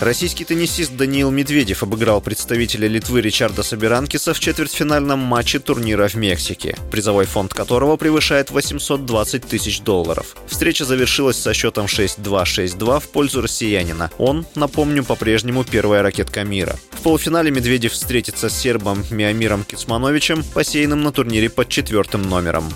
Российский 0.00 0.44
теннисист 0.44 0.94
Даниил 0.94 1.32
Медведев 1.32 1.82
обыграл 1.82 2.20
представителя 2.20 2.86
Литвы 2.86 3.20
Ричарда 3.20 3.64
Собиранкиса 3.64 4.32
в 4.32 4.38
четвертьфинальном 4.38 5.18
матче 5.18 5.58
турнира 5.58 6.06
в 6.06 6.14
Мексике, 6.14 6.76
призовой 6.92 7.24
фонд 7.24 7.52
которого 7.52 7.96
превышает 7.96 8.52
820 8.52 9.44
тысяч 9.44 9.80
долларов. 9.80 10.36
Встреча 10.46 10.84
завершилась 10.84 11.36
со 11.36 11.52
счетом 11.52 11.86
6-2-6-2 11.86 13.00
в 13.00 13.08
пользу 13.08 13.42
россиянина. 13.42 14.12
Он, 14.18 14.46
напомню, 14.54 15.02
по-прежнему 15.02 15.64
первая 15.64 16.02
ракетка 16.02 16.44
мира. 16.44 16.76
В 16.92 17.02
полуфинале 17.02 17.50
Медведев 17.50 17.92
встретится 17.92 18.48
с 18.48 18.56
сербом 18.56 19.04
Миамиром 19.10 19.64
Кицмановичем, 19.64 20.44
посеянным 20.54 21.02
на 21.02 21.10
турнире 21.10 21.50
под 21.50 21.68
четвертым 21.70 22.22
номером. 22.22 22.72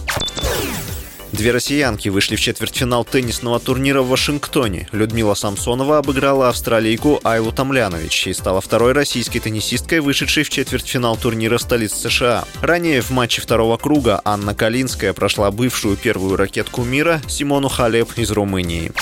Две 1.33 1.51
россиянки 1.51 2.11
вышли 2.11 2.37
в 2.37 2.41
четвертьфинал 2.41 3.05
теннисного 3.05 3.59
турнира 3.59 4.03
в 4.03 4.09
Вашингтоне. 4.09 4.87
Людмила 4.93 5.33
Самсонова 5.33 5.99
обыграла 5.99 6.51
австралийку 6.51 7.21
Айлу 7.25 7.53
Тамлянович 7.53 8.27
и 8.27 8.35
стала 8.35 8.61
второй 8.61 8.93
российской 8.93 9.41
теннисисткой, 9.41 10.01
вышедшей 10.01 10.45
в 10.45 10.51
четвертьфинал 10.51 11.17
турнира 11.17 11.57
столиц 11.57 11.95
США. 11.95 12.45
Ранее 12.61 13.01
в 13.01 13.11
матче 13.11 13.41
второго 13.41 13.79
круга 13.79 14.21
Анна 14.25 14.55
Калинская 14.55 15.15
прошла 15.15 15.51
бывшую 15.51 15.97
первую 15.97 16.37
ракетку 16.37 16.85
мира 16.85 17.23
Симону 17.29 17.69
Халеп 17.69 18.19
из 18.19 18.31
Румынии. 18.31 18.93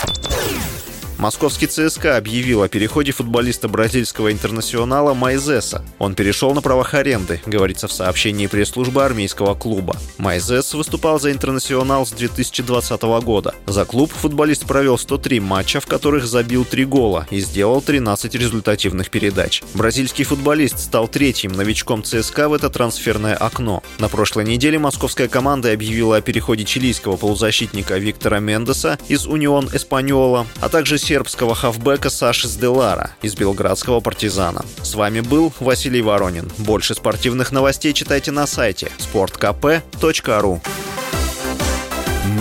Московский 1.21 1.67
ЦСКА 1.67 2.17
объявил 2.17 2.63
о 2.63 2.69
переходе 2.71 3.13
футболиста 3.13 3.69
бразильского 3.69 4.33
интернационала 4.33 5.13
Майзеса. 5.13 5.85
Он 5.99 6.15
перешел 6.15 6.55
на 6.55 6.63
правах 6.63 6.95
аренды, 6.95 7.43
говорится 7.45 7.89
в 7.89 7.93
сообщении 7.93 8.47
пресс-службы 8.47 9.05
армейского 9.05 9.55
клуба. 9.55 9.99
Майзес 10.17 10.73
выступал 10.73 11.21
за 11.21 11.31
интернационал 11.31 12.07
с 12.07 12.13
2020 12.13 13.03
года. 13.23 13.55
За 13.67 13.85
клуб 13.85 14.11
футболист 14.11 14.65
провел 14.65 14.97
103 14.97 15.41
матча, 15.41 15.81
в 15.83 15.87
которых 15.87 16.25
забил 16.25 16.65
3 16.65 16.87
гола 16.87 17.27
и 17.31 17.41
сделал 17.41 17.83
13 17.83 18.35
результативных 18.35 19.11
передач. 19.11 19.63
Бразильский 19.75 20.25
футболист 20.25 20.79
стал 20.79 21.07
третьим 21.07 21.53
новичком 21.53 22.03
ЦСКА 22.03 22.49
в 22.49 22.55
это 22.55 22.71
трансферное 22.71 23.35
окно. 23.35 23.83
На 23.99 24.09
прошлой 24.09 24.47
неделе 24.47 24.79
московская 24.79 25.29
команда 25.29 25.71
объявила 25.71 26.17
о 26.17 26.23
переходе 26.23 26.65
чилийского 26.65 27.19
полузащитника 27.19 27.99
Виктора 27.99 28.41
Мендеса 28.41 28.99
из 29.09 29.27
Унион 29.27 29.69
Эспаньола, 29.75 30.47
а 30.63 30.71
также 30.71 30.97
сербского 31.11 31.57
хавбека 31.57 32.09
Саши 32.09 32.47
Сделара 32.47 33.11
из 33.21 33.35
белградского 33.35 33.99
партизана. 33.99 34.65
С 34.81 34.95
вами 34.95 35.19
был 35.19 35.53
Василий 35.59 36.03
Воронин. 36.03 36.49
Больше 36.59 36.95
спортивных 36.95 37.51
новостей 37.51 37.93
читайте 37.93 38.31
на 38.31 38.47
сайте 38.47 38.93
sportkp.ru 38.97 40.61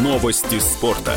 Новости 0.03 0.59
спорта. 0.59 1.15